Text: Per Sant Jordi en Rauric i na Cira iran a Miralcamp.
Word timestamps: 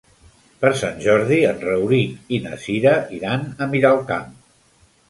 Per 0.63 0.71
Sant 0.79 0.95
Jordi 1.03 1.37
en 1.51 1.61
Rauric 1.67 2.35
i 2.39 2.41
na 2.47 2.59
Cira 2.65 2.99
iran 3.21 3.47
a 3.67 3.71
Miralcamp. 3.77 4.35